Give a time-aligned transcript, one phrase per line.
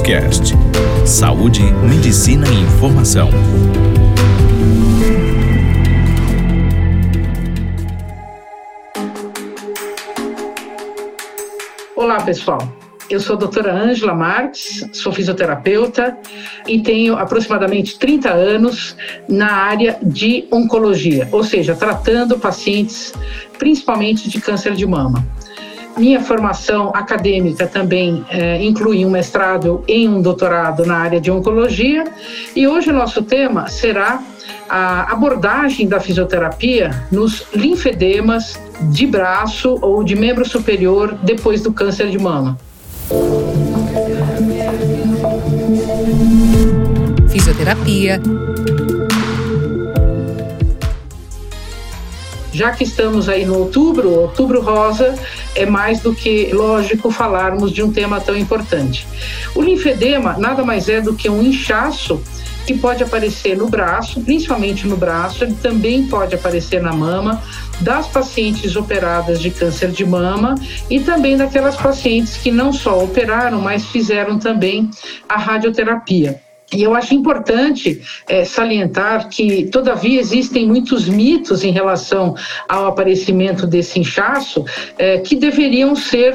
[0.00, 0.54] Cast.
[1.06, 3.30] Saúde, medicina e informação.
[11.94, 12.68] Olá, pessoal.
[13.08, 16.18] Eu sou a doutora Ângela Marques, sou fisioterapeuta
[16.66, 18.96] e tenho aproximadamente 30 anos
[19.28, 23.12] na área de oncologia, ou seja, tratando pacientes
[23.58, 25.24] principalmente de câncer de mama.
[25.96, 32.04] Minha formação acadêmica também é, inclui um mestrado e um doutorado na área de oncologia,
[32.54, 34.22] e hoje o nosso tema será
[34.68, 42.10] a abordagem da fisioterapia nos linfedemas de braço ou de membro superior depois do câncer
[42.10, 42.58] de mama.
[47.30, 48.20] Fisioterapia.
[52.56, 55.14] Já que estamos aí no outubro, outubro rosa,
[55.54, 59.06] é mais do que lógico falarmos de um tema tão importante.
[59.54, 62.18] O linfedema nada mais é do que um inchaço
[62.66, 67.42] que pode aparecer no braço, principalmente no braço, ele também pode aparecer na mama,
[67.78, 70.54] das pacientes operadas de câncer de mama
[70.88, 74.90] e também daquelas pacientes que não só operaram, mas fizeram também
[75.28, 76.45] a radioterapia.
[76.72, 82.34] E eu acho importante é, salientar que, todavia, existem muitos mitos em relação
[82.68, 84.64] ao aparecimento desse inchaço
[84.98, 86.34] é, que deveriam ser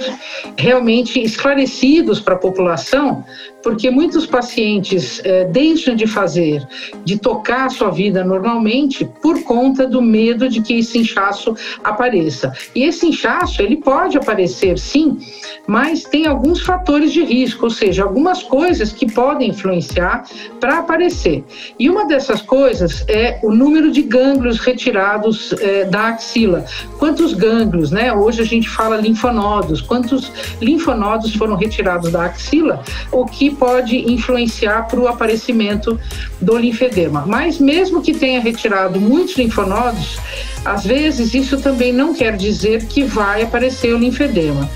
[0.58, 3.26] realmente esclarecidos para a população,
[3.62, 6.66] porque muitos pacientes é, deixam de fazer,
[7.04, 12.54] de tocar a sua vida normalmente por conta do medo de que esse inchaço apareça.
[12.74, 15.20] E esse inchaço, ele pode aparecer sim,
[15.68, 20.21] mas tem alguns fatores de risco, ou seja, algumas coisas que podem influenciar
[20.60, 21.44] para aparecer.
[21.78, 26.66] E uma dessas coisas é o número de gânglios retirados é, da axila.
[26.98, 28.14] Quantos gânglios, né?
[28.14, 29.82] Hoje a gente fala linfonodos.
[29.82, 36.00] Quantos linfonodos foram retirados da axila, o que pode influenciar para o aparecimento
[36.40, 37.24] do linfedema.
[37.26, 40.20] Mas mesmo que tenha retirado muitos linfonodos,
[40.64, 44.70] às vezes isso também não quer dizer que vai aparecer o linfedema.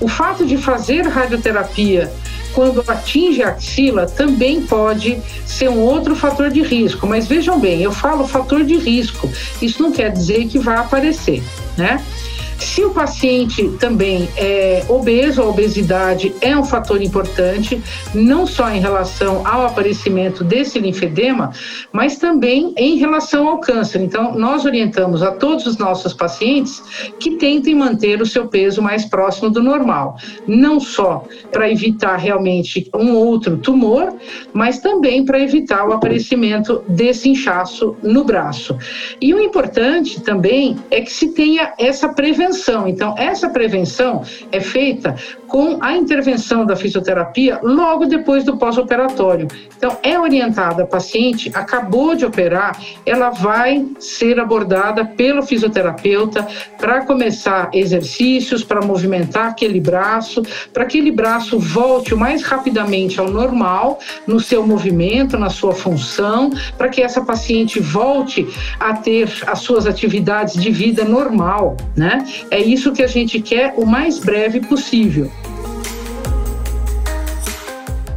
[0.00, 2.10] O fato de fazer radioterapia
[2.54, 7.06] quando atinge a axila, também pode ser um outro fator de risco.
[7.06, 9.30] Mas vejam bem, eu falo fator de risco,
[9.60, 11.42] isso não quer dizer que vai aparecer,
[11.76, 12.02] né?
[12.60, 17.82] Se o paciente também é obeso, a obesidade é um fator importante,
[18.14, 21.52] não só em relação ao aparecimento desse linfedema,
[21.90, 24.02] mas também em relação ao câncer.
[24.02, 26.82] Então, nós orientamos a todos os nossos pacientes
[27.18, 30.16] que tentem manter o seu peso mais próximo do normal,
[30.46, 34.14] não só para evitar realmente um outro tumor,
[34.52, 38.76] mas também para evitar o aparecimento desse inchaço no braço.
[39.18, 42.86] E o importante também é que se tenha essa prevenção prevenção.
[42.88, 44.22] Então, essa prevenção
[44.52, 45.14] é feita
[45.50, 49.48] com a intervenção da fisioterapia logo depois do pós-operatório.
[49.76, 56.46] Então, é orientada a paciente, acabou de operar, ela vai ser abordada pelo fisioterapeuta
[56.78, 63.18] para começar exercícios, para movimentar aquele braço, para que aquele braço volte o mais rapidamente
[63.18, 68.46] ao normal no seu movimento, na sua função, para que essa paciente volte
[68.78, 72.22] a ter as suas atividades de vida normal, né?
[72.50, 75.30] É isso que a gente quer o mais breve possível.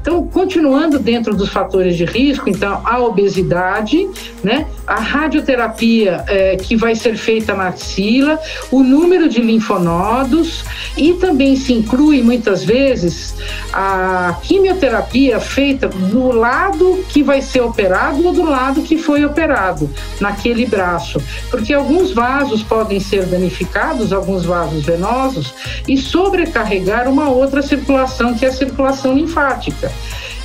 [0.03, 4.06] Então, continuando dentro dos fatores de risco, então a obesidade,
[4.44, 8.38] né, a radioterapia é, que vai ser feita na axila,
[8.69, 10.66] o número de linfonodos
[10.97, 13.34] e também se inclui muitas vezes
[13.72, 19.90] a quimioterapia feita do lado que vai ser operado ou do lado que foi operado
[20.20, 25.53] naquele braço, porque alguns vasos podem ser danificados, alguns vasos venosos
[25.88, 29.93] e sobrecarregar uma outra circulação que é a circulação linfática.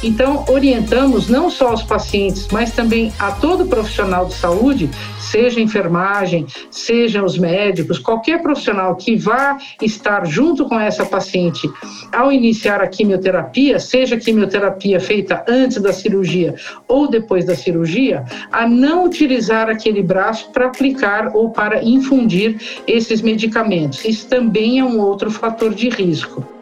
[0.02, 4.88] Então, orientamos não só os pacientes, mas também a todo profissional de saúde,
[5.18, 11.68] seja enfermagem, seja os médicos, qualquer profissional que vá estar junto com essa paciente
[12.12, 16.54] ao iniciar a quimioterapia, seja quimioterapia feita antes da cirurgia
[16.86, 23.20] ou depois da cirurgia, a não utilizar aquele braço para aplicar ou para infundir esses
[23.20, 24.04] medicamentos.
[24.04, 26.57] Isso também é um outro fator de risco.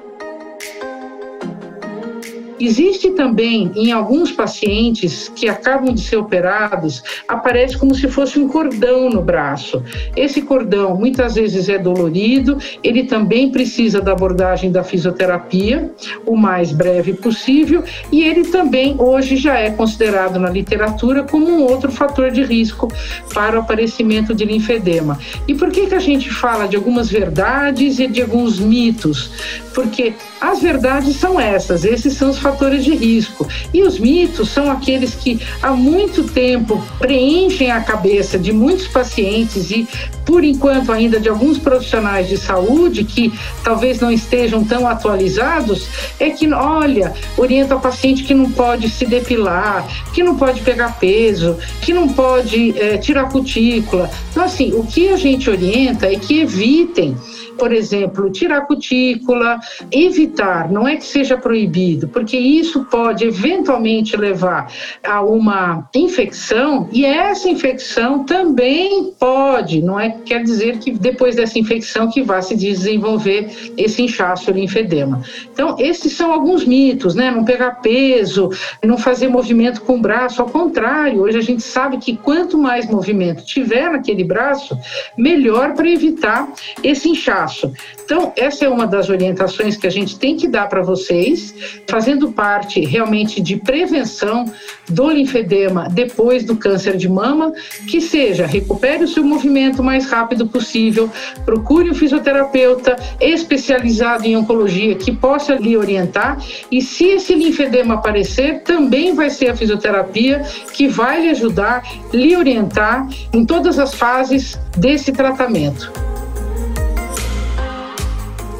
[2.58, 8.49] Existe também em alguns pacientes que acabam de ser operados, aparece como se fosse um
[8.49, 9.82] cordão no braço.
[10.17, 15.91] Esse cordão muitas vezes é dolorido, ele também precisa da abordagem da fisioterapia
[16.25, 21.62] o mais breve possível e ele também hoje já é considerado na literatura como um
[21.62, 22.91] outro fator de risco
[23.35, 25.19] para o aparecimento de linfedema.
[25.47, 29.31] E por que que a gente fala de algumas verdades e de alguns mitos?
[29.75, 33.48] Porque as verdades são essas, esses são os fatores de risco.
[33.75, 39.72] E os mitos são aqueles que há muito tempo preenchem a cabeça de muitos pacientes
[39.72, 39.88] e,
[40.25, 43.32] por enquanto, ainda de alguns profissionais de saúde que
[43.64, 45.88] talvez não estejam tão atualizados,
[46.20, 49.84] é que, olha, orienta o paciente que não pode se depilar,
[50.14, 54.08] que não pode pegar peso, que não pode é, tirar cutícula.
[54.31, 57.16] Então, assim, o que a gente orienta é que evitem
[57.58, 59.58] por exemplo, tirar cutícula,
[59.91, 64.70] evitar, não é que seja proibido, porque isso pode eventualmente levar
[65.03, 71.58] a uma infecção e essa infecção também pode, não é quer dizer que depois dessa
[71.58, 75.23] infecção que vai se desenvolver esse inchaço linfedema.
[75.53, 77.31] Então, esses são alguns mitos, né?
[77.31, 78.50] Não pegar peso,
[78.85, 82.88] não fazer movimento com o braço, ao contrário, hoje a gente sabe que quanto mais
[82.88, 84.79] movimento tiver naquele braço,
[85.17, 86.49] melhor para evitar
[86.82, 87.72] esse inchaço passo.
[88.04, 91.54] Então, essa é uma das orientações que a gente tem que dar para vocês,
[91.88, 94.44] fazendo parte realmente de prevenção
[94.88, 97.52] do linfedema depois do câncer de mama,
[97.88, 101.10] que seja recupere o seu movimento o mais rápido possível,
[101.44, 106.38] procure um fisioterapeuta especializado em oncologia que possa lhe orientar
[106.70, 111.82] e se esse linfedema aparecer, também vai ser a fisioterapia que vai lhe ajudar,
[112.12, 116.06] lhe orientar em todas as fases desse tratamento.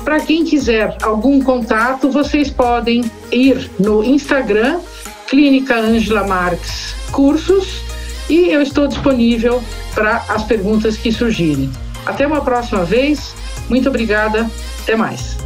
[0.07, 4.79] Para quem quiser algum contato, vocês podem ir no Instagram,
[5.27, 7.83] Clínica Ângela Marques Cursos,
[8.31, 9.61] e eu estou disponível
[9.97, 11.73] para as perguntas que surgirem.
[12.07, 13.35] Até uma próxima vez.
[13.69, 14.49] Muito obrigada.
[14.85, 15.37] Até mais.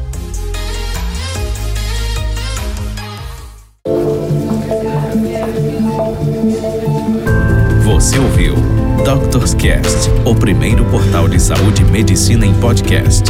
[7.82, 8.56] Você ouviu
[9.06, 13.24] Doctors Cast, o primeiro portal de saúde e medicina em podcast.